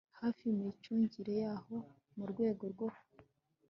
[0.19, 1.77] hafi imicungire yayo
[2.15, 2.87] mu rwego rwo